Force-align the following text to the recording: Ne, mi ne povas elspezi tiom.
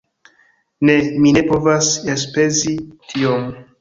Ne, 0.89 0.95
mi 1.25 1.33
ne 1.37 1.43
povas 1.51 1.91
elspezi 2.15 2.75
tiom. 3.13 3.45